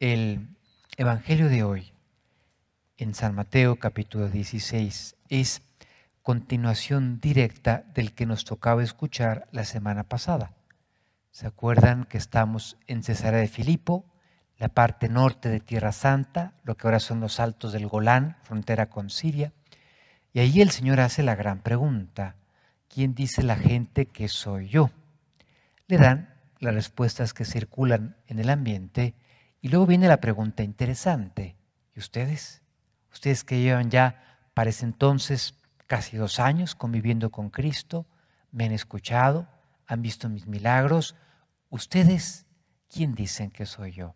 El 0.00 0.56
Evangelio 0.96 1.50
de 1.50 1.62
hoy, 1.62 1.92
en 2.96 3.12
San 3.12 3.34
Mateo 3.34 3.76
capítulo 3.76 4.30
16, 4.30 5.14
es 5.28 5.60
continuación 6.22 7.20
directa 7.20 7.84
del 7.92 8.14
que 8.14 8.24
nos 8.24 8.46
tocaba 8.46 8.82
escuchar 8.82 9.46
la 9.52 9.66
semana 9.66 10.04
pasada. 10.04 10.54
¿Se 11.32 11.46
acuerdan 11.46 12.04
que 12.04 12.16
estamos 12.16 12.78
en 12.86 13.02
Cesarea 13.02 13.40
de 13.40 13.48
Filipo, 13.48 14.06
la 14.56 14.70
parte 14.70 15.10
norte 15.10 15.50
de 15.50 15.60
Tierra 15.60 15.92
Santa, 15.92 16.54
lo 16.64 16.78
que 16.78 16.86
ahora 16.86 16.98
son 16.98 17.20
los 17.20 17.38
altos 17.38 17.74
del 17.74 17.86
Golán, 17.86 18.38
frontera 18.42 18.88
con 18.88 19.10
Siria? 19.10 19.52
Y 20.32 20.40
ahí 20.40 20.62
el 20.62 20.70
Señor 20.70 21.00
hace 21.00 21.22
la 21.22 21.34
gran 21.34 21.60
pregunta, 21.60 22.36
¿quién 22.88 23.14
dice 23.14 23.42
la 23.42 23.56
gente 23.56 24.06
que 24.06 24.28
soy 24.28 24.68
yo? 24.68 24.90
Le 25.88 25.98
dan 25.98 26.32
las 26.58 26.72
respuestas 26.72 27.34
que 27.34 27.44
circulan 27.44 28.16
en 28.28 28.38
el 28.38 28.48
ambiente 28.48 29.14
y 29.60 29.68
luego 29.68 29.86
viene 29.86 30.08
la 30.08 30.20
pregunta 30.20 30.62
interesante, 30.62 31.56
¿y 31.94 31.98
ustedes? 31.98 32.62
Ustedes 33.12 33.44
que 33.44 33.60
llevan 33.60 33.90
ya 33.90 34.38
para 34.54 34.70
entonces 34.80 35.54
casi 35.86 36.16
dos 36.16 36.38
años 36.38 36.74
conviviendo 36.74 37.30
con 37.30 37.50
Cristo, 37.50 38.06
me 38.52 38.64
han 38.64 38.72
escuchado, 38.72 39.48
han 39.86 40.02
visto 40.02 40.28
mis 40.28 40.46
milagros, 40.46 41.16
¿ustedes 41.68 42.46
quién 42.88 43.14
dicen 43.14 43.50
que 43.50 43.66
soy 43.66 43.92
yo? 43.92 44.14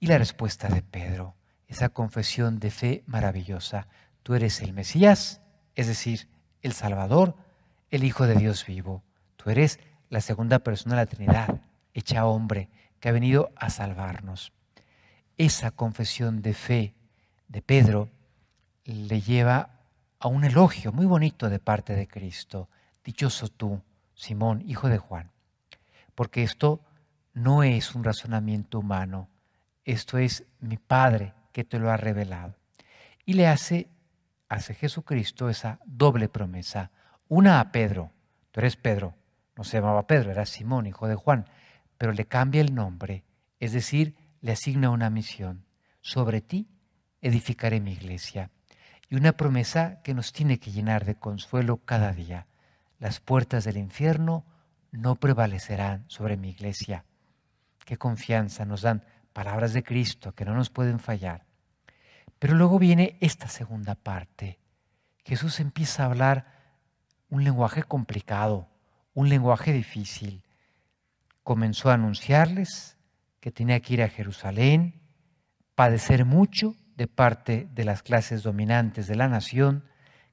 Y 0.00 0.06
la 0.06 0.18
respuesta 0.18 0.68
de 0.68 0.82
Pedro, 0.82 1.34
esa 1.66 1.88
confesión 1.88 2.58
de 2.58 2.70
fe 2.70 3.02
maravillosa, 3.06 3.88
tú 4.22 4.34
eres 4.34 4.60
el 4.62 4.72
Mesías, 4.72 5.40
es 5.74 5.88
decir, 5.88 6.28
el 6.62 6.72
Salvador, 6.72 7.36
el 7.90 8.04
Hijo 8.04 8.26
de 8.26 8.34
Dios 8.36 8.64
vivo, 8.66 9.02
tú 9.36 9.50
eres 9.50 9.80
la 10.08 10.20
segunda 10.20 10.60
persona 10.60 10.96
de 10.96 11.02
la 11.02 11.06
Trinidad, 11.06 11.60
hecha 11.92 12.24
hombre, 12.26 12.70
que 13.00 13.08
ha 13.08 13.12
venido 13.12 13.52
a 13.56 13.70
salvarnos. 13.70 14.52
Esa 15.36 15.70
confesión 15.70 16.42
de 16.42 16.54
fe 16.54 16.94
de 17.48 17.62
Pedro 17.62 18.10
le 18.84 19.20
lleva 19.20 19.70
a 20.18 20.28
un 20.28 20.44
elogio 20.44 20.92
muy 20.92 21.06
bonito 21.06 21.48
de 21.48 21.58
parte 21.58 21.94
de 21.94 22.08
Cristo. 22.08 22.68
Dichoso 23.04 23.48
tú, 23.48 23.80
Simón, 24.14 24.62
hijo 24.66 24.88
de 24.88 24.98
Juan. 24.98 25.30
Porque 26.14 26.42
esto 26.42 26.80
no 27.34 27.62
es 27.62 27.94
un 27.94 28.02
razonamiento 28.02 28.80
humano, 28.80 29.28
esto 29.84 30.18
es 30.18 30.44
mi 30.60 30.76
Padre 30.76 31.34
que 31.52 31.64
te 31.64 31.78
lo 31.78 31.90
ha 31.90 31.96
revelado. 31.96 32.56
Y 33.24 33.34
le 33.34 33.46
hace, 33.46 33.88
hace 34.48 34.74
Jesucristo 34.74 35.48
esa 35.48 35.78
doble 35.84 36.28
promesa. 36.28 36.90
Una 37.28 37.60
a 37.60 37.70
Pedro, 37.70 38.10
tú 38.50 38.60
eres 38.60 38.76
Pedro, 38.76 39.14
no 39.56 39.64
se 39.64 39.76
llamaba 39.76 40.06
Pedro, 40.06 40.30
era 40.30 40.46
Simón, 40.46 40.86
hijo 40.86 41.06
de 41.08 41.14
Juan, 41.14 41.46
pero 41.98 42.12
le 42.12 42.24
cambia 42.24 42.60
el 42.60 42.74
nombre, 42.74 43.24
es 43.60 43.72
decir, 43.72 44.16
le 44.40 44.52
asigna 44.52 44.90
una 44.90 45.10
misión. 45.10 45.64
Sobre 46.00 46.40
ti 46.40 46.68
edificaré 47.20 47.80
mi 47.80 47.92
iglesia 47.92 48.50
y 49.10 49.16
una 49.16 49.32
promesa 49.32 50.00
que 50.02 50.14
nos 50.14 50.32
tiene 50.32 50.58
que 50.58 50.70
llenar 50.70 51.04
de 51.04 51.16
consuelo 51.16 51.78
cada 51.78 52.12
día. 52.12 52.46
Las 52.98 53.20
puertas 53.20 53.64
del 53.64 53.76
infierno 53.76 54.44
no 54.92 55.16
prevalecerán 55.16 56.04
sobre 56.08 56.36
mi 56.36 56.50
iglesia. 56.50 57.04
Qué 57.84 57.96
confianza 57.96 58.64
nos 58.64 58.82
dan 58.82 59.04
palabras 59.32 59.72
de 59.72 59.82
Cristo 59.82 60.34
que 60.34 60.44
no 60.44 60.54
nos 60.54 60.70
pueden 60.70 61.00
fallar. 61.00 61.44
Pero 62.38 62.54
luego 62.54 62.78
viene 62.78 63.16
esta 63.20 63.48
segunda 63.48 63.94
parte. 63.94 64.58
Jesús 65.24 65.60
empieza 65.60 66.02
a 66.02 66.06
hablar 66.06 66.46
un 67.28 67.44
lenguaje 67.44 67.82
complicado, 67.82 68.68
un 69.14 69.28
lenguaje 69.28 69.72
difícil. 69.72 70.42
Comenzó 71.48 71.88
a 71.88 71.94
anunciarles 71.94 72.98
que 73.40 73.50
tenía 73.50 73.80
que 73.80 73.94
ir 73.94 74.02
a 74.02 74.10
Jerusalén, 74.10 75.00
padecer 75.74 76.26
mucho 76.26 76.76
de 76.94 77.06
parte 77.06 77.66
de 77.72 77.84
las 77.84 78.02
clases 78.02 78.42
dominantes 78.42 79.06
de 79.06 79.14
la 79.14 79.28
nación 79.28 79.82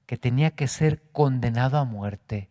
que 0.07 0.17
tenía 0.17 0.51
que 0.51 0.67
ser 0.67 1.09
condenado 1.13 1.77
a 1.77 1.85
muerte 1.85 2.49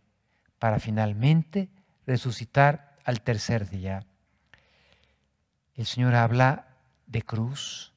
para 0.59 0.81
finalmente 0.81 1.69
resucitar 2.07 2.97
al 3.05 3.21
tercer 3.21 3.69
día. 3.69 4.07
El 5.75 5.85
Señor 5.85 6.15
habla 6.15 6.69
de 7.07 7.21
cruz, 7.21 7.93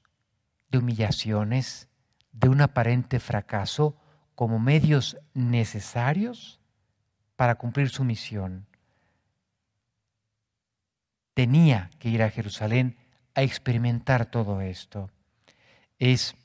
de 0.69 0.79
humillaciones, 0.79 1.87
de 2.33 2.49
un 2.49 2.59
aparente 2.59 3.21
fracaso 3.21 3.95
como 4.35 4.59
medios 4.59 5.17
necesarios 5.33 6.59
para 7.37 7.55
cumplir 7.55 7.87
su 7.87 8.03
misión. 8.03 8.67
Tenía 11.37 11.91
que 11.99 12.09
ir 12.09 12.23
a 12.23 12.31
Jerusalén 12.31 12.97
a 13.35 13.43
experimentar 13.43 14.25
todo 14.25 14.59
esto 14.59 15.11
es 15.99 16.35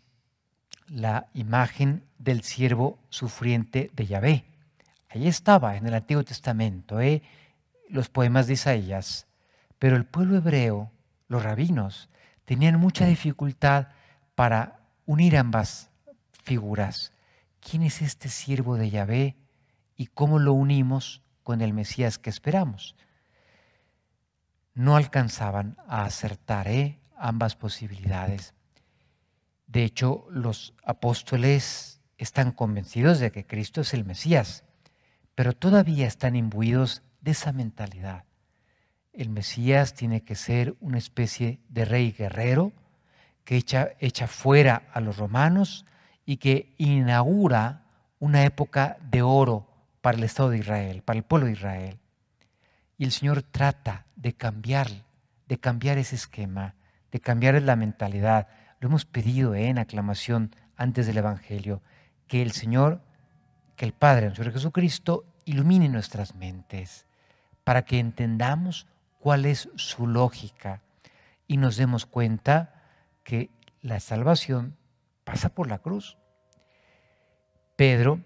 la 0.86 1.28
imagen 1.32 2.04
del 2.18 2.42
siervo 2.42 2.98
sufriente 3.08 3.90
de 3.94 4.06
Yahvé. 4.06 4.44
Ahí 5.08 5.28
estaba 5.28 5.78
en 5.78 5.86
el 5.86 5.94
Antiguo 5.94 6.24
Testamento, 6.24 7.00
¿eh? 7.00 7.22
los 7.88 8.10
poemas 8.10 8.46
de 8.46 8.52
Isaías. 8.52 9.26
Pero 9.78 9.96
el 9.96 10.04
pueblo 10.04 10.36
hebreo, 10.36 10.90
los 11.26 11.42
rabinos, 11.42 12.10
tenían 12.44 12.78
mucha 12.78 13.06
dificultad 13.06 13.88
para 14.34 14.80
unir 15.06 15.38
ambas 15.38 15.88
figuras. 16.44 17.12
¿Quién 17.60 17.82
es 17.82 18.02
este 18.02 18.28
siervo 18.28 18.76
de 18.76 18.90
Yahvé 18.90 19.36
y 19.96 20.08
cómo 20.08 20.38
lo 20.38 20.52
unimos 20.52 21.22
con 21.42 21.62
el 21.62 21.72
Mesías 21.72 22.18
que 22.18 22.28
esperamos? 22.28 22.94
No 24.74 24.96
alcanzaban 24.96 25.76
a 25.86 26.04
acertar 26.04 26.68
¿eh? 26.68 26.98
ambas 27.16 27.56
posibilidades. 27.56 28.54
De 29.66 29.84
hecho, 29.84 30.26
los 30.30 30.74
apóstoles 30.84 32.00
están 32.18 32.52
convencidos 32.52 33.18
de 33.18 33.32
que 33.32 33.46
Cristo 33.46 33.80
es 33.80 33.94
el 33.94 34.04
Mesías, 34.04 34.64
pero 35.34 35.54
todavía 35.54 36.06
están 36.06 36.36
imbuidos 36.36 37.02
de 37.20 37.32
esa 37.32 37.52
mentalidad. 37.52 38.24
El 39.12 39.28
Mesías 39.28 39.94
tiene 39.94 40.22
que 40.22 40.34
ser 40.34 40.74
una 40.80 40.98
especie 40.98 41.60
de 41.68 41.84
rey 41.84 42.12
guerrero 42.12 42.72
que 43.44 43.56
echa, 43.56 43.90
echa 43.98 44.26
fuera 44.26 44.88
a 44.92 45.00
los 45.00 45.16
romanos 45.16 45.84
y 46.24 46.36
que 46.36 46.74
inaugura 46.78 47.84
una 48.18 48.44
época 48.44 48.98
de 49.10 49.22
oro 49.22 49.68
para 50.00 50.16
el 50.16 50.24
Estado 50.24 50.50
de 50.50 50.58
Israel, 50.58 51.02
para 51.02 51.18
el 51.18 51.24
pueblo 51.24 51.46
de 51.46 51.52
Israel. 51.52 51.98
Y 53.02 53.04
el 53.04 53.10
Señor 53.10 53.42
trata 53.42 54.06
de 54.14 54.32
cambiar, 54.32 54.86
de 55.48 55.58
cambiar 55.58 55.98
ese 55.98 56.14
esquema, 56.14 56.76
de 57.10 57.18
cambiar 57.18 57.60
la 57.60 57.74
mentalidad, 57.74 58.46
lo 58.78 58.86
hemos 58.86 59.06
pedido 59.06 59.56
en 59.56 59.78
aclamación 59.78 60.54
antes 60.76 61.08
del 61.08 61.18
Evangelio, 61.18 61.82
que 62.28 62.42
el 62.42 62.52
Señor, 62.52 63.00
que 63.74 63.86
el 63.86 63.92
Padre, 63.92 64.26
nuestro 64.26 64.52
Jesucristo, 64.52 65.24
ilumine 65.46 65.88
nuestras 65.88 66.36
mentes 66.36 67.08
para 67.64 67.82
que 67.82 67.98
entendamos 67.98 68.86
cuál 69.18 69.46
es 69.46 69.68
su 69.74 70.06
lógica 70.06 70.80
y 71.48 71.56
nos 71.56 71.76
demos 71.76 72.06
cuenta 72.06 72.84
que 73.24 73.50
la 73.80 73.98
salvación 73.98 74.76
pasa 75.24 75.48
por 75.48 75.66
la 75.68 75.80
cruz. 75.80 76.18
Pedro, 77.74 78.20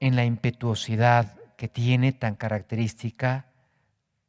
en 0.00 0.16
la 0.16 0.26
impetuosidad 0.26 1.34
que 1.56 1.68
tiene 1.68 2.12
tan 2.12 2.34
característica, 2.34 3.46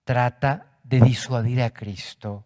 trata 0.04 0.78
de 0.84 1.00
disuadir 1.00 1.62
a 1.62 1.72
Cristo. 1.72 2.46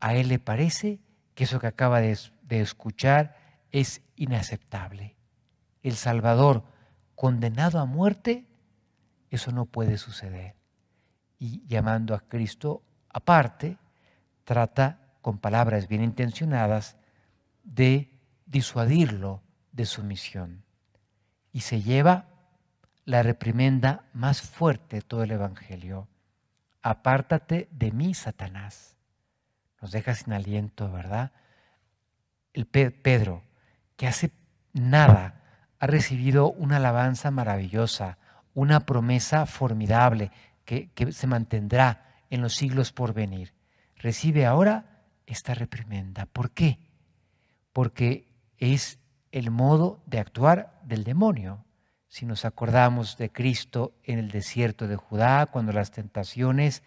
A 0.00 0.14
él 0.14 0.28
le 0.28 0.38
parece 0.38 1.00
que 1.34 1.44
eso 1.44 1.60
que 1.60 1.66
acaba 1.66 2.00
de, 2.00 2.16
escuchar 2.48 3.36
es 3.70 4.02
inaceptable. 4.16 5.16
El 5.82 5.96
Salvador 5.96 6.64
condenado 7.14 7.78
a 7.78 7.84
muerte, 7.84 8.46
eso 9.30 9.52
no 9.52 9.66
puede 9.66 9.98
suceder. 9.98 10.54
Y 11.38 11.66
llamando 11.66 12.14
a 12.14 12.20
Cristo 12.20 12.82
aparte, 13.08 13.76
trata 14.44 15.00
con 15.20 15.38
palabras 15.38 15.88
bien 15.88 16.02
intencionadas 16.02 16.96
de 17.62 18.10
disuadirlo 18.46 19.42
de 19.72 19.84
su 19.84 20.02
misión. 20.02 20.64
Y 21.52 21.60
se 21.60 21.82
lleva 21.82 22.28
la 23.04 23.22
reprimenda 23.22 24.04
más 24.12 24.40
fuerte 24.40 24.96
de 24.96 25.02
todo 25.02 25.22
el 25.22 25.32
Evangelio. 25.32 26.08
Apártate 26.88 27.66
de 27.72 27.90
mí, 27.90 28.14
Satanás 28.14 28.94
nos 29.82 29.90
deja 29.90 30.14
sin 30.14 30.32
aliento, 30.32 30.88
¿verdad? 30.92 31.32
El 32.52 32.66
Pedro, 32.66 33.42
que 33.96 34.06
hace 34.06 34.30
nada 34.72 35.42
ha 35.80 35.86
recibido 35.88 36.52
una 36.52 36.76
alabanza 36.76 37.32
maravillosa, 37.32 38.18
una 38.54 38.86
promesa 38.86 39.46
formidable 39.46 40.30
que, 40.64 40.92
que 40.92 41.10
se 41.10 41.26
mantendrá 41.26 42.22
en 42.30 42.40
los 42.40 42.54
siglos 42.54 42.92
por 42.92 43.14
venir. 43.14 43.52
Recibe 43.96 44.46
ahora 44.46 45.02
esta 45.26 45.54
reprimenda. 45.54 46.26
¿Por 46.26 46.52
qué? 46.52 46.78
Porque 47.72 48.32
es 48.58 49.00
el 49.32 49.50
modo 49.50 50.04
de 50.06 50.20
actuar 50.20 50.80
del 50.84 51.02
demonio. 51.02 51.64
Si 52.08 52.24
nos 52.24 52.44
acordamos 52.44 53.16
de 53.16 53.30
Cristo 53.30 53.94
en 54.04 54.18
el 54.18 54.30
desierto 54.30 54.86
de 54.86 54.96
Judá, 54.96 55.46
cuando 55.46 55.72
las 55.72 55.90
tentaciones 55.90 56.82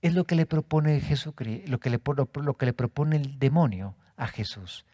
es 0.00 0.14
lo 0.14 0.24
que 0.24 0.34
le 0.34 0.46
propone 0.46 1.00
Jesucristo, 1.00 1.70
lo 1.70 1.80
que 1.80 1.90
le, 1.90 2.72
propone 2.72 3.16
el 3.16 3.38
demonio 3.38 3.96
a 4.16 4.26
Jesús. 4.26 4.86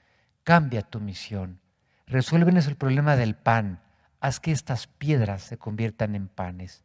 Cambia 0.42 0.82
tu 0.82 1.00
misión. 1.00 1.60
Resuélvenos 2.06 2.66
el 2.66 2.76
problema 2.76 3.16
del 3.16 3.36
pan. 3.36 3.82
Haz 4.20 4.40
que 4.40 4.52
estas 4.52 4.86
piedras 4.86 5.42
se 5.42 5.58
conviertan 5.58 6.14
en 6.14 6.28
panes. 6.28 6.84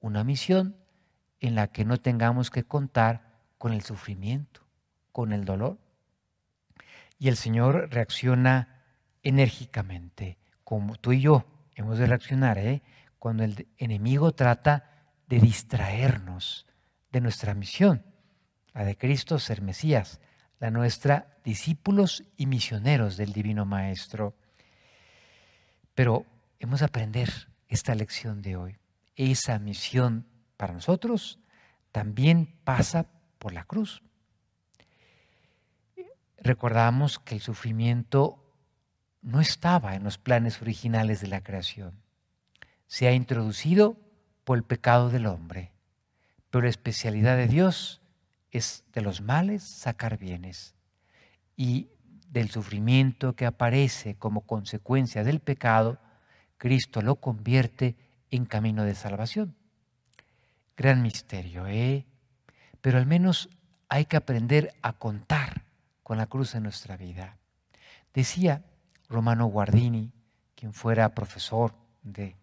Una 0.00 0.22
misión 0.22 0.76
en 1.40 1.54
la 1.54 1.68
que 1.68 1.84
no 1.84 1.96
tengamos 1.96 2.50
que 2.50 2.64
contar 2.64 3.40
con 3.58 3.72
el 3.72 3.82
sufrimiento, 3.82 4.60
con 5.12 5.32
el 5.32 5.44
dolor. 5.44 5.78
Y 7.18 7.28
el 7.28 7.36
Señor 7.36 7.88
reacciona 7.90 8.82
enérgicamente, 9.22 10.38
como 10.62 10.96
tú 10.96 11.12
y 11.12 11.22
yo 11.22 11.46
hemos 11.74 11.98
de 11.98 12.06
reaccionar, 12.06 12.58
¿eh? 12.58 12.82
cuando 13.18 13.44
el 13.44 13.68
enemigo 13.78 14.32
trata 14.32 14.90
de 15.28 15.38
distraernos 15.40 16.66
de 17.10 17.20
nuestra 17.20 17.54
misión, 17.54 18.04
la 18.72 18.84
de 18.84 18.96
Cristo 18.96 19.38
ser 19.38 19.62
Mesías, 19.62 20.20
la 20.58 20.70
nuestra 20.70 21.38
discípulos 21.44 22.24
y 22.36 22.46
misioneros 22.46 23.16
del 23.16 23.32
Divino 23.32 23.64
Maestro. 23.64 24.34
Pero 25.94 26.26
hemos 26.58 26.80
de 26.80 26.86
aprender 26.86 27.30
esta 27.68 27.94
lección 27.94 28.42
de 28.42 28.56
hoy. 28.56 28.76
Esa 29.16 29.58
misión 29.58 30.26
para 30.56 30.74
nosotros 30.74 31.38
también 31.92 32.58
pasa 32.64 33.06
por 33.38 33.52
la 33.52 33.64
cruz. 33.64 34.02
Recordamos 36.38 37.18
que 37.18 37.36
el 37.36 37.40
sufrimiento 37.40 38.43
no 39.24 39.40
estaba 39.40 39.96
en 39.96 40.04
los 40.04 40.18
planes 40.18 40.60
originales 40.60 41.20
de 41.20 41.28
la 41.28 41.42
creación. 41.42 41.94
Se 42.86 43.08
ha 43.08 43.12
introducido 43.12 43.96
por 44.44 44.58
el 44.58 44.64
pecado 44.64 45.08
del 45.08 45.26
hombre. 45.26 45.72
Pero 46.50 46.64
la 46.64 46.68
especialidad 46.68 47.36
de 47.36 47.48
Dios 47.48 48.02
es 48.52 48.84
de 48.92 49.00
los 49.00 49.22
males 49.22 49.64
sacar 49.64 50.18
bienes. 50.18 50.74
Y 51.56 51.88
del 52.28 52.50
sufrimiento 52.50 53.34
que 53.34 53.46
aparece 53.46 54.14
como 54.16 54.42
consecuencia 54.42 55.24
del 55.24 55.40
pecado, 55.40 55.98
Cristo 56.58 57.00
lo 57.00 57.16
convierte 57.16 57.96
en 58.30 58.44
camino 58.44 58.84
de 58.84 58.94
salvación. 58.94 59.56
Gran 60.76 61.00
misterio, 61.00 61.66
¿eh? 61.66 62.04
Pero 62.82 62.98
al 62.98 63.06
menos 63.06 63.48
hay 63.88 64.04
que 64.04 64.16
aprender 64.16 64.74
a 64.82 64.92
contar 64.92 65.64
con 66.02 66.18
la 66.18 66.26
cruz 66.26 66.54
en 66.54 66.64
nuestra 66.64 66.96
vida. 66.96 67.38
Decía 68.12 68.62
Romano 69.14 69.46
Guardini, 69.46 70.12
quien 70.54 70.72
fuera 70.72 71.14
profesor 71.14 71.74
de 72.02 72.36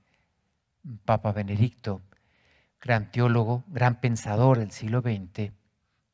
Papa 1.06 1.32
Benedicto, 1.32 2.02
gran 2.80 3.12
teólogo, 3.12 3.64
gran 3.68 4.00
pensador 4.00 4.58
del 4.58 4.72
siglo 4.72 5.02
XX, 5.02 5.52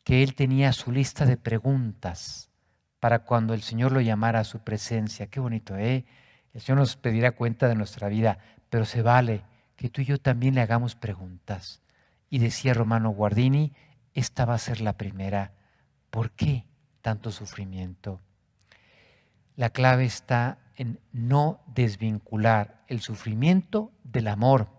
que 0.04 0.24
él 0.24 0.36
tenía 0.36 0.74
su 0.74 0.92
lista 0.92 1.26
de 1.26 1.38
preguntas 1.38 2.50
para 3.00 3.20
cuando 3.20 3.54
el 3.54 3.62
Señor 3.62 3.92
lo 3.92 4.02
llamara 4.02 4.40
a 4.40 4.44
su 4.44 4.60
presencia. 4.60 5.28
Qué 5.28 5.40
bonito, 5.40 5.78
¿eh? 5.78 6.06
El 6.54 6.62
Señor 6.62 6.80
nos 6.80 6.96
pedirá 6.96 7.32
cuenta 7.32 7.68
de 7.68 7.76
nuestra 7.76 8.10
vida, 8.10 8.40
pero 8.70 8.84
se 8.86 9.02
vale 9.02 9.44
que 9.76 9.90
tú 9.90 10.02
y 10.02 10.06
yo 10.06 10.18
también 10.18 10.56
le 10.56 10.62
hagamos 10.62 10.96
preguntas. 10.96 11.82
Y 12.30 12.40
decía 12.40 12.74
Romano 12.74 13.12
Guardini, 13.12 13.74
esta 14.14 14.46
va 14.46 14.56
a 14.56 14.60
ser 14.60 14.82
la 14.82 14.94
primera. 14.94 15.54
¿Por 16.10 16.32
qué 16.32 16.66
tanto 17.02 17.32
sufrimiento? 17.32 18.20
La 19.58 19.72
clave 19.72 20.06
está 20.06 20.60
en 20.76 21.00
no 21.12 21.62
desvincular 21.66 22.84
el 22.88 23.02
sufrimiento 23.02 23.92
del 24.04 24.28
amor. 24.28 24.70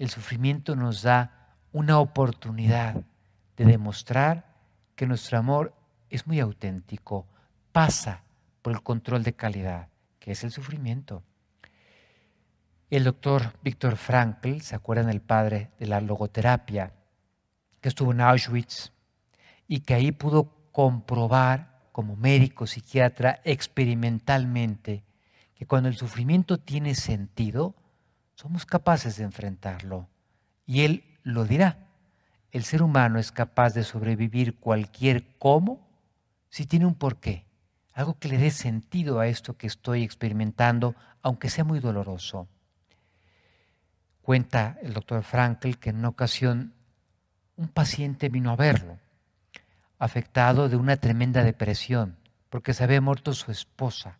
El 0.00 0.10
sufrimiento 0.10 0.74
nos 0.74 1.02
da 1.02 1.54
una 1.70 2.00
oportunidad 2.00 2.96
de 3.56 3.64
demostrar 3.64 4.56
que 4.96 5.06
nuestro 5.06 5.38
amor 5.38 5.76
es 6.10 6.26
muy 6.26 6.40
auténtico, 6.40 7.28
pasa 7.70 8.24
por 8.62 8.72
el 8.72 8.82
control 8.82 9.22
de 9.22 9.34
calidad, 9.34 9.88
que 10.18 10.32
es 10.32 10.42
el 10.42 10.50
sufrimiento. 10.50 11.22
El 12.90 13.04
doctor 13.04 13.52
Víctor 13.62 13.96
Frankl, 13.96 14.58
¿se 14.58 14.74
acuerdan 14.74 15.08
el 15.08 15.20
padre 15.20 15.70
de 15.78 15.86
la 15.86 16.00
logoterapia? 16.00 16.94
Que 17.80 17.90
estuvo 17.90 18.10
en 18.10 18.22
Auschwitz 18.22 18.90
y 19.68 19.80
que 19.80 19.94
ahí 19.94 20.10
pudo 20.10 20.52
comprobar 20.72 21.77
como 21.98 22.14
médico, 22.14 22.68
psiquiatra, 22.68 23.40
experimentalmente, 23.42 25.02
que 25.56 25.66
cuando 25.66 25.88
el 25.88 25.96
sufrimiento 25.96 26.56
tiene 26.56 26.94
sentido, 26.94 27.74
somos 28.36 28.64
capaces 28.64 29.16
de 29.16 29.24
enfrentarlo. 29.24 30.08
Y 30.64 30.82
él 30.82 31.02
lo 31.24 31.44
dirá. 31.44 31.88
El 32.52 32.62
ser 32.62 32.84
humano 32.84 33.18
es 33.18 33.32
capaz 33.32 33.74
de 33.74 33.82
sobrevivir 33.82 34.54
cualquier 34.54 35.24
cómo 35.38 35.88
si 36.50 36.66
tiene 36.66 36.86
un 36.86 36.94
porqué, 36.94 37.46
algo 37.92 38.16
que 38.16 38.28
le 38.28 38.38
dé 38.38 38.52
sentido 38.52 39.18
a 39.18 39.26
esto 39.26 39.56
que 39.56 39.66
estoy 39.66 40.04
experimentando, 40.04 40.94
aunque 41.20 41.50
sea 41.50 41.64
muy 41.64 41.80
doloroso. 41.80 42.46
Cuenta 44.22 44.78
el 44.82 44.92
doctor 44.94 45.24
Frankl 45.24 45.74
que 45.78 45.90
en 45.90 45.96
una 45.96 46.10
ocasión 46.10 46.74
un 47.56 47.66
paciente 47.66 48.28
vino 48.28 48.52
a 48.52 48.56
verlo 48.56 49.00
afectado 49.98 50.68
de 50.68 50.76
una 50.76 50.96
tremenda 50.96 51.42
depresión, 51.44 52.18
porque 52.50 52.74
se 52.74 52.84
había 52.84 53.00
muerto 53.00 53.32
su 53.34 53.50
esposa. 53.50 54.18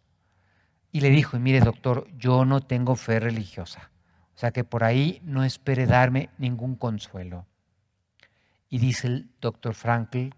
Y 0.91 1.01
le 1.01 1.11
dijo, 1.11 1.39
mire 1.39 1.61
doctor, 1.61 2.09
yo 2.17 2.45
no 2.45 2.61
tengo 2.61 2.97
fe 2.97 3.21
religiosa, 3.21 3.91
o 4.35 4.39
sea 4.39 4.51
que 4.51 4.65
por 4.65 4.85
ahí 4.85 5.21
no 5.25 5.45
espere 5.45 5.87
darme 5.87 6.31
ningún 6.39 6.77
consuelo. 6.77 7.47
Y 8.69 8.79
dice 8.79 9.07
el 9.07 9.31
doctor 9.41 9.75
Frankl 9.75 10.31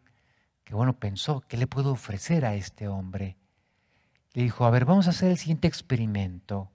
que 0.71 0.77
bueno, 0.77 1.01
pensó, 1.01 1.43
¿qué 1.49 1.57
le 1.57 1.67
puedo 1.67 1.91
ofrecer 1.91 2.45
a 2.45 2.55
este 2.55 2.87
hombre? 2.87 3.37
Le 4.35 4.45
dijo, 4.45 4.65
a 4.65 4.71
ver, 4.71 4.85
vamos 4.85 5.09
a 5.09 5.11
hacer 5.11 5.33
el 5.33 5.37
siguiente 5.37 5.67
experimento. 5.67 6.71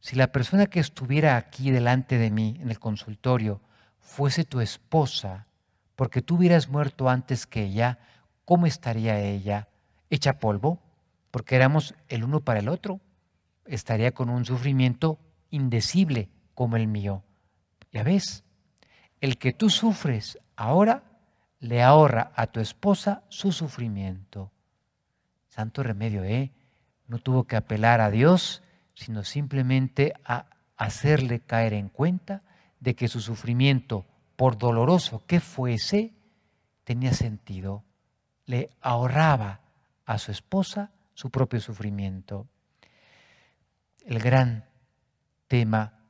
Si 0.00 0.16
la 0.16 0.32
persona 0.32 0.66
que 0.66 0.80
estuviera 0.80 1.36
aquí 1.36 1.70
delante 1.70 2.18
de 2.18 2.32
mí 2.32 2.58
en 2.60 2.68
el 2.68 2.80
consultorio 2.80 3.60
fuese 4.00 4.44
tu 4.44 4.60
esposa, 4.60 5.46
porque 5.96 6.22
tú 6.22 6.36
hubieras 6.36 6.68
muerto 6.68 7.08
antes 7.08 7.46
que 7.46 7.64
ella, 7.64 7.98
¿cómo 8.44 8.66
estaría 8.66 9.20
ella? 9.20 9.68
¿Hecha 10.10 10.38
polvo? 10.38 10.80
Porque 11.30 11.56
éramos 11.56 11.94
el 12.08 12.24
uno 12.24 12.40
para 12.40 12.60
el 12.60 12.68
otro. 12.68 13.00
Estaría 13.64 14.12
con 14.12 14.28
un 14.28 14.44
sufrimiento 14.44 15.18
indecible 15.50 16.28
como 16.54 16.76
el 16.76 16.86
mío. 16.86 17.22
Ya 17.92 18.02
ves, 18.02 18.44
el 19.20 19.38
que 19.38 19.52
tú 19.52 19.70
sufres 19.70 20.38
ahora 20.56 21.04
le 21.60 21.82
ahorra 21.82 22.32
a 22.34 22.48
tu 22.48 22.60
esposa 22.60 23.22
su 23.28 23.52
sufrimiento. 23.52 24.50
Santo 25.48 25.82
remedio, 25.82 26.24
¿eh? 26.24 26.50
No 27.06 27.18
tuvo 27.18 27.44
que 27.44 27.56
apelar 27.56 28.00
a 28.00 28.10
Dios, 28.10 28.62
sino 28.94 29.22
simplemente 29.22 30.14
a 30.24 30.46
hacerle 30.76 31.40
caer 31.40 31.74
en 31.74 31.88
cuenta 31.88 32.42
de 32.80 32.94
que 32.94 33.06
su 33.06 33.20
sufrimiento 33.20 34.06
por 34.36 34.58
doloroso 34.58 35.24
que 35.26 35.40
fuese, 35.40 36.14
tenía 36.84 37.12
sentido. 37.12 37.84
Le 38.46 38.70
ahorraba 38.80 39.60
a 40.04 40.18
su 40.18 40.32
esposa 40.32 40.90
su 41.14 41.30
propio 41.30 41.60
sufrimiento. 41.60 42.48
El 44.04 44.18
gran 44.18 44.66
tema 45.46 46.00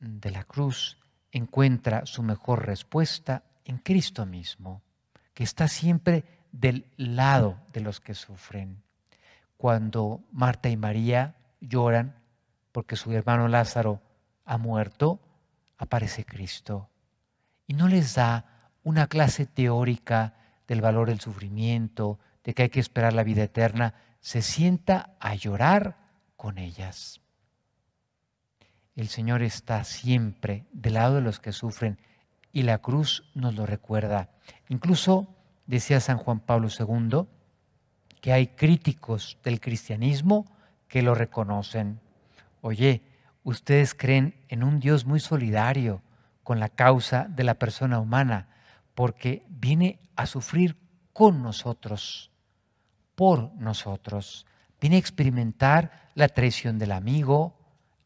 de 0.00 0.30
la 0.30 0.44
cruz 0.44 0.98
encuentra 1.32 2.06
su 2.06 2.22
mejor 2.22 2.66
respuesta 2.66 3.42
en 3.64 3.78
Cristo 3.78 4.24
mismo, 4.24 4.82
que 5.34 5.44
está 5.44 5.68
siempre 5.68 6.24
del 6.52 6.86
lado 6.96 7.58
de 7.72 7.80
los 7.80 8.00
que 8.00 8.14
sufren. 8.14 8.82
Cuando 9.56 10.22
Marta 10.30 10.68
y 10.68 10.76
María 10.76 11.36
lloran 11.60 12.16
porque 12.72 12.96
su 12.96 13.12
hermano 13.12 13.48
Lázaro 13.48 14.00
ha 14.44 14.58
muerto, 14.58 15.20
aparece 15.76 16.24
Cristo 16.24 16.88
y 17.66 17.74
no 17.74 17.88
les 17.88 18.14
da 18.14 18.70
una 18.82 19.06
clase 19.06 19.46
teórica 19.46 20.34
del 20.68 20.80
valor 20.80 21.08
del 21.08 21.20
sufrimiento, 21.20 22.18
de 22.44 22.54
que 22.54 22.64
hay 22.64 22.68
que 22.68 22.80
esperar 22.80 23.12
la 23.12 23.24
vida 23.24 23.42
eterna, 23.42 23.94
se 24.20 24.42
sienta 24.42 25.16
a 25.20 25.34
llorar 25.34 25.96
con 26.36 26.58
ellas. 26.58 27.20
El 28.96 29.08
Señor 29.08 29.42
está 29.42 29.82
siempre 29.84 30.66
del 30.72 30.94
lado 30.94 31.16
de 31.16 31.20
los 31.20 31.40
que 31.40 31.52
sufren 31.52 31.98
y 32.52 32.62
la 32.62 32.78
cruz 32.78 33.24
nos 33.34 33.54
lo 33.54 33.66
recuerda. 33.66 34.30
Incluso 34.68 35.34
decía 35.66 36.00
San 36.00 36.18
Juan 36.18 36.40
Pablo 36.40 36.68
II 36.68 37.26
que 38.20 38.32
hay 38.32 38.48
críticos 38.48 39.38
del 39.42 39.60
cristianismo 39.60 40.46
que 40.86 41.02
lo 41.02 41.14
reconocen. 41.14 42.00
Oye, 42.60 43.02
ustedes 43.42 43.94
creen 43.94 44.34
en 44.48 44.62
un 44.62 44.78
Dios 44.78 45.04
muy 45.04 45.18
solidario, 45.18 46.00
con 46.44 46.60
la 46.60 46.68
causa 46.68 47.26
de 47.28 47.42
la 47.42 47.54
persona 47.54 47.98
humana, 47.98 48.48
porque 48.94 49.44
viene 49.48 49.98
a 50.14 50.26
sufrir 50.26 50.76
con 51.12 51.42
nosotros, 51.42 52.30
por 53.14 53.52
nosotros. 53.54 54.46
Viene 54.80 54.96
a 54.96 55.00
experimentar 55.00 56.10
la 56.14 56.28
traición 56.28 56.78
del 56.78 56.92
amigo, 56.92 57.58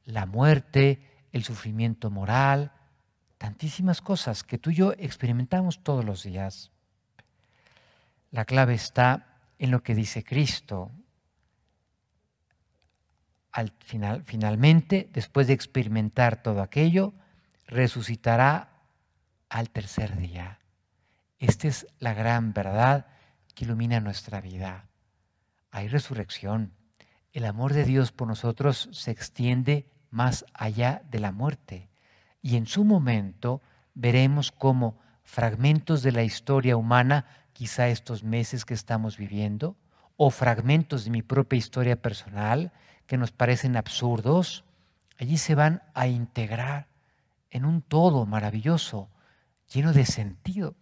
la 0.04 0.24
muerte, 0.24 1.02
el 1.32 1.44
sufrimiento 1.44 2.10
moral, 2.10 2.72
tantísimas 3.36 4.00
cosas 4.00 4.44
que 4.44 4.58
tú 4.58 4.70
y 4.70 4.76
yo 4.76 4.92
experimentamos 4.98 5.82
todos 5.82 6.04
los 6.04 6.22
días. 6.22 6.70
La 8.30 8.44
clave 8.44 8.74
está 8.74 9.38
en 9.58 9.70
lo 9.70 9.82
que 9.82 9.94
dice 9.94 10.22
Cristo. 10.22 10.90
Al 13.52 13.72
final, 13.80 14.22
finalmente, 14.24 15.08
después 15.12 15.46
de 15.46 15.54
experimentar 15.54 16.42
todo 16.42 16.62
aquello, 16.62 17.14
resucitará 17.68 18.70
al 19.48 19.70
tercer 19.70 20.16
día. 20.16 20.58
Esta 21.38 21.68
es 21.68 21.86
la 22.00 22.14
gran 22.14 22.52
verdad 22.52 23.06
que 23.54 23.64
ilumina 23.64 24.00
nuestra 24.00 24.40
vida. 24.40 24.86
Hay 25.70 25.88
resurrección. 25.88 26.72
El 27.32 27.44
amor 27.44 27.74
de 27.74 27.84
Dios 27.84 28.10
por 28.10 28.26
nosotros 28.26 28.88
se 28.92 29.10
extiende 29.10 29.86
más 30.10 30.44
allá 30.54 31.02
de 31.10 31.20
la 31.20 31.30
muerte. 31.30 31.88
Y 32.42 32.56
en 32.56 32.66
su 32.66 32.84
momento 32.84 33.62
veremos 33.94 34.50
cómo 34.50 34.98
fragmentos 35.22 36.02
de 36.02 36.12
la 36.12 36.22
historia 36.22 36.76
humana, 36.76 37.26
quizá 37.52 37.88
estos 37.88 38.24
meses 38.24 38.64
que 38.64 38.74
estamos 38.74 39.18
viviendo, 39.18 39.76
o 40.16 40.30
fragmentos 40.30 41.04
de 41.04 41.10
mi 41.10 41.22
propia 41.22 41.58
historia 41.58 42.00
personal 42.00 42.72
que 43.06 43.18
nos 43.18 43.30
parecen 43.30 43.76
absurdos, 43.76 44.64
allí 45.18 45.36
se 45.36 45.54
van 45.54 45.82
a 45.94 46.06
integrar 46.06 46.88
en 47.50 47.64
un 47.64 47.82
todo 47.82 48.26
maravilloso, 48.26 49.10
lleno 49.72 49.92
de 49.92 50.04
sentido. 50.04 50.76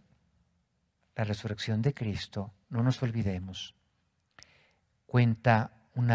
La 1.15 1.25
resurrección 1.25 1.83
de 1.83 1.95
Cristo, 1.95 2.53
no 2.69 2.83
nos 2.83 3.03
olvidemos, 3.03 3.75
cuenta 5.07 5.73
un 5.95 6.09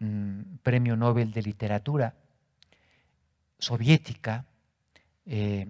mm, 0.00 0.58
premio 0.62 0.96
Nobel 0.96 1.32
de 1.32 1.42
literatura 1.42 2.14
soviética, 3.58 4.44
eh, 5.24 5.66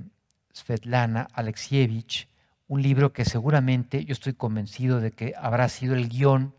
Svetlana 0.53 1.29
Alexievich, 1.33 2.29
un 2.69 2.83
libro 2.83 3.13
que 3.13 3.25
seguramente 3.25 4.05
yo 4.05 4.13
estoy 4.13 4.33
convencido 4.33 5.01
de 5.01 5.13
que 5.13 5.35
habrá 5.37 5.69
sido 5.69 5.95
el 5.95 6.09
guion 6.09 6.55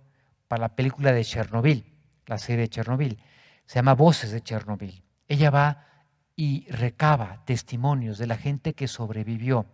para 0.47 0.61
la 0.61 0.75
película 0.75 1.11
de 1.11 1.23
Chernobyl, 1.23 1.85
la 2.27 2.37
serie 2.37 2.61
de 2.61 2.69
Chernobyl. 2.69 3.19
Se 3.65 3.75
llama 3.75 3.95
Voces 3.95 4.31
de 4.31 4.41
Chernobyl. 4.41 5.03
Ella 5.27 5.49
va 5.49 5.87
y 6.35 6.65
recaba 6.69 7.43
testimonios 7.45 8.17
de 8.17 8.27
la 8.27 8.37
gente 8.37 8.73
que 8.73 8.87
sobrevivió. 8.87 9.65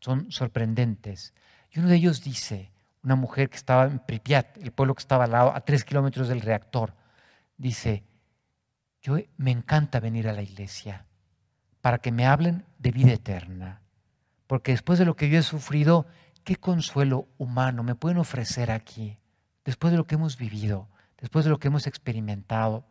Son 0.00 0.30
sorprendentes. 0.30 1.34
Y 1.70 1.78
uno 1.78 1.88
de 1.88 1.96
ellos 1.96 2.22
dice, 2.22 2.72
una 3.02 3.16
mujer 3.16 3.50
que 3.50 3.56
estaba 3.56 3.84
en 3.84 4.00
Pripyat, 4.00 4.58
el 4.58 4.72
pueblo 4.72 4.94
que 4.94 5.00
estaba 5.00 5.24
al 5.24 5.32
lado, 5.32 5.54
a 5.54 5.60
tres 5.60 5.84
kilómetros 5.84 6.28
del 6.28 6.40
reactor, 6.40 6.94
dice, 7.56 8.04
yo 9.00 9.16
me 9.36 9.50
encanta 9.50 10.00
venir 10.00 10.28
a 10.28 10.32
la 10.32 10.42
iglesia 10.42 11.06
para 11.80 11.98
que 11.98 12.12
me 12.12 12.26
hablen 12.26 12.64
de 12.78 12.90
vida 12.90 13.12
eterna. 13.12 13.82
Porque 14.46 14.72
después 14.72 14.98
de 14.98 15.04
lo 15.04 15.14
que 15.14 15.28
yo 15.28 15.38
he 15.38 15.42
sufrido, 15.42 16.06
¿qué 16.42 16.56
consuelo 16.56 17.28
humano 17.38 17.82
me 17.82 17.94
pueden 17.94 18.18
ofrecer 18.18 18.70
aquí? 18.70 19.18
Después 19.64 19.92
de 19.92 19.98
lo 19.98 20.06
que 20.06 20.16
hemos 20.16 20.36
vivido, 20.36 20.88
después 21.18 21.44
de 21.44 21.50
lo 21.50 21.58
que 21.58 21.68
hemos 21.68 21.86
experimentado, 21.86 22.86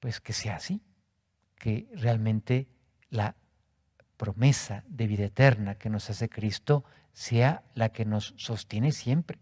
pues 0.00 0.20
que 0.20 0.32
sea 0.32 0.56
así, 0.56 0.82
que 1.58 1.88
realmente 1.94 2.68
la 3.10 3.36
promesa 4.16 4.84
de 4.88 5.06
vida 5.06 5.24
eterna 5.24 5.76
que 5.76 5.90
nos 5.90 6.10
hace 6.10 6.28
Cristo 6.28 6.84
sea 7.12 7.64
la 7.74 7.90
que 7.90 8.04
nos 8.04 8.34
sostiene 8.36 8.92
siempre. 8.92 9.38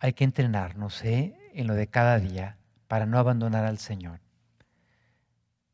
Hay 0.00 0.12
que 0.12 0.24
entrenarnos 0.24 1.04
¿eh? 1.04 1.36
en 1.52 1.66
lo 1.66 1.74
de 1.74 1.88
cada 1.88 2.18
día 2.18 2.58
para 2.86 3.06
no 3.06 3.18
abandonar 3.18 3.64
al 3.64 3.78
Señor 3.78 4.20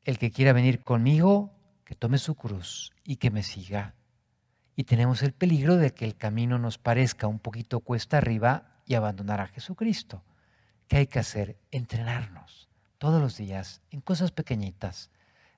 el 0.04 0.18
que 0.18 0.30
quiera 0.30 0.52
venir 0.52 0.82
conmigo, 0.82 1.54
que 1.84 1.94
tome 1.94 2.18
su 2.18 2.34
cruz 2.34 2.92
y 3.04 3.16
que 3.16 3.30
me 3.30 3.42
siga. 3.42 3.94
Y 4.76 4.84
tenemos 4.84 5.22
el 5.22 5.32
peligro 5.32 5.76
de 5.76 5.92
que 5.94 6.04
el 6.04 6.16
camino 6.16 6.58
nos 6.58 6.78
parezca 6.78 7.26
un 7.26 7.38
poquito 7.38 7.80
cuesta 7.80 8.18
arriba 8.18 8.80
y 8.86 8.94
abandonar 8.94 9.40
a 9.40 9.46
Jesucristo. 9.46 10.22
¿Qué 10.88 10.98
hay 10.98 11.06
que 11.06 11.20
hacer? 11.20 11.58
Entrenarnos 11.70 12.68
todos 13.04 13.20
los 13.20 13.36
días 13.36 13.82
en 13.90 14.00
cosas 14.00 14.30
pequeñitas, 14.30 15.10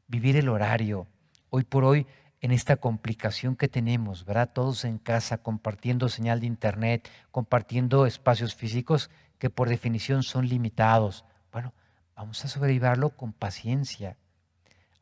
vivir 0.08 0.36
el 0.36 0.48
horario. 0.48 1.06
Hoy 1.48 1.62
por 1.62 1.84
hoy, 1.84 2.04
en 2.40 2.50
esta 2.50 2.74
complicación 2.74 3.54
que 3.54 3.68
tenemos, 3.68 4.24
¿verdad? 4.24 4.50
Todos 4.52 4.84
en 4.84 4.98
casa, 4.98 5.38
compartiendo 5.38 6.08
señal 6.08 6.40
de 6.40 6.48
internet, 6.48 7.08
compartiendo 7.30 8.04
espacios 8.04 8.56
físicos 8.56 9.10
que 9.38 9.48
por 9.48 9.68
definición 9.68 10.24
son 10.24 10.48
limitados. 10.48 11.24
Bueno, 11.52 11.72
vamos 12.16 12.44
a 12.44 12.48
sobrellevarlo 12.48 13.10
con 13.10 13.32
paciencia, 13.32 14.16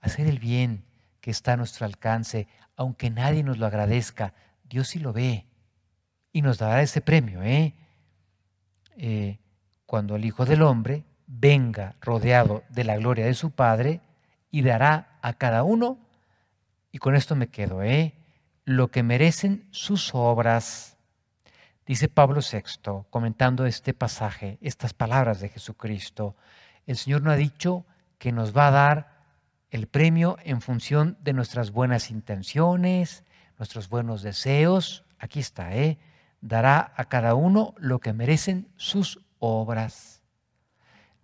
hacer 0.03 0.27
el 0.27 0.39
bien 0.39 0.85
que 1.23 1.31
está 1.31 1.55
a 1.55 1.57
nuestro 1.57 1.87
alcance, 1.87 2.47
aunque 2.77 3.09
nadie 3.09 3.43
nos 3.43 3.57
lo 3.57 3.65
agradezca, 3.65 4.35
Dios 4.65 4.89
sí 4.89 4.99
lo 4.99 5.15
ve 5.15 5.47
y 6.31 6.43
nos 6.43 6.59
dará 6.59 6.83
ese 6.83 7.01
premio, 7.01 7.43
¿eh? 7.43 7.73
¿eh? 8.99 9.39
cuando 9.87 10.17
el 10.17 10.27
Hijo 10.27 10.45
del 10.45 10.61
Hombre 10.61 11.05
venga 11.41 11.97
rodeado 12.01 12.63
de 12.69 12.85
la 12.85 12.97
gloria 12.97 13.27
de 13.27 13.35
su 13.35 13.51
Padre 13.51 14.01
y 14.51 14.63
dará 14.63 15.19
a 15.23 15.35
cada 15.35 15.63
uno, 15.63 15.99
y 16.93 16.99
con 16.99 17.17
esto 17.17 17.35
me 17.35 17.49
quedo, 17.49 17.83
¿eh? 17.83 18.15
lo 18.65 18.89
que 18.89 19.03
merecen 19.03 19.67
sus 19.71 20.15
obras. 20.15 20.97
Dice 21.87 22.09
Pablo 22.09 22.41
VI, 22.41 23.05
comentando 23.11 23.67
este 23.67 23.95
pasaje, 23.95 24.59
estas 24.61 24.95
palabras 24.95 25.41
de 25.41 25.49
Jesucristo, 25.49 26.37
el 26.87 26.97
Señor 26.97 27.23
no 27.23 27.31
ha 27.31 27.37
dicho 27.37 27.85
que 28.19 28.33
nos 28.33 28.57
va 28.57 28.69
a 28.69 28.71
dar 28.71 29.15
el 29.71 29.87
premio 29.87 30.39
en 30.45 30.61
función 30.61 31.19
de 31.21 31.33
nuestras 31.33 31.73
buenas 31.73 32.11
intenciones, 32.11 33.25
nuestros 33.59 33.89
buenos 33.89 34.23
deseos. 34.23 35.05
Aquí 35.19 35.41
está, 35.41 35.75
¿eh? 35.75 35.99
Dará 36.41 36.93
a 36.97 37.07
cada 37.07 37.35
uno 37.35 37.75
lo 37.79 37.99
que 37.99 38.13
merecen 38.13 38.69
sus 38.77 39.21
obras. 39.41 40.14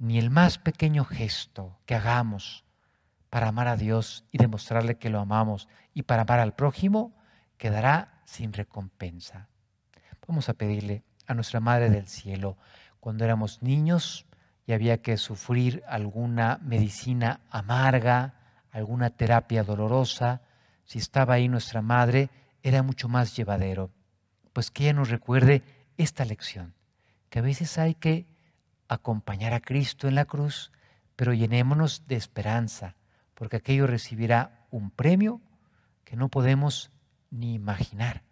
Ni 0.00 0.18
el 0.18 0.30
más 0.30 0.56
pequeño 0.56 1.04
gesto 1.04 1.78
que 1.84 1.94
hagamos 1.94 2.64
para 3.28 3.48
amar 3.48 3.68
a 3.68 3.76
Dios 3.76 4.24
y 4.32 4.38
demostrarle 4.38 4.96
que 4.96 5.10
lo 5.10 5.20
amamos 5.20 5.68
y 5.92 6.04
para 6.04 6.22
amar 6.22 6.40
al 6.40 6.54
prójimo 6.54 7.14
quedará 7.58 8.22
sin 8.24 8.54
recompensa. 8.54 9.48
Vamos 10.26 10.48
a 10.48 10.54
pedirle 10.54 11.04
a 11.26 11.34
nuestra 11.34 11.60
Madre 11.60 11.90
del 11.90 12.06
Cielo, 12.06 12.56
cuando 12.98 13.24
éramos 13.24 13.62
niños 13.62 14.24
y 14.66 14.72
había 14.72 15.02
que 15.02 15.18
sufrir 15.18 15.82
alguna 15.86 16.58
medicina 16.62 17.40
amarga, 17.50 18.34
alguna 18.70 19.10
terapia 19.10 19.64
dolorosa, 19.64 20.40
si 20.86 20.98
estaba 20.98 21.34
ahí 21.34 21.46
nuestra 21.46 21.82
madre, 21.82 22.30
era 22.62 22.82
mucho 22.82 23.06
más 23.06 23.36
llevadero. 23.36 23.90
Pues 24.54 24.70
que 24.70 24.84
ella 24.84 24.94
nos 24.94 25.10
recuerde 25.10 25.62
esta 25.98 26.24
lección, 26.24 26.72
que 27.28 27.40
a 27.40 27.42
veces 27.42 27.76
hay 27.76 27.94
que 27.94 28.26
acompañar 28.90 29.54
a 29.54 29.60
Cristo 29.60 30.08
en 30.08 30.16
la 30.16 30.24
cruz, 30.24 30.72
pero 31.14 31.32
llenémonos 31.32 32.08
de 32.08 32.16
esperanza, 32.16 32.96
porque 33.34 33.56
aquello 33.56 33.86
recibirá 33.86 34.66
un 34.70 34.90
premio 34.90 35.40
que 36.04 36.16
no 36.16 36.28
podemos 36.28 36.90
ni 37.30 37.54
imaginar. 37.54 38.24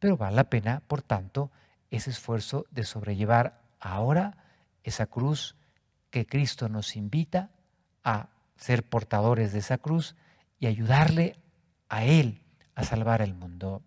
Pero 0.00 0.16
vale 0.16 0.34
la 0.34 0.50
pena, 0.50 0.82
por 0.88 1.02
tanto, 1.02 1.52
ese 1.90 2.10
esfuerzo 2.10 2.66
de 2.72 2.82
sobrellevar 2.82 3.62
ahora 3.78 4.36
esa 4.82 5.06
cruz 5.06 5.56
que 6.10 6.26
Cristo 6.26 6.68
nos 6.68 6.96
invita 6.96 7.50
a 8.02 8.30
ser 8.56 8.82
portadores 8.82 9.52
de 9.52 9.60
esa 9.60 9.78
cruz 9.78 10.16
y 10.58 10.66
ayudarle 10.66 11.36
a 11.88 12.04
Él 12.04 12.42
a 12.74 12.82
salvar 12.82 13.22
el 13.22 13.34
mundo. 13.34 13.82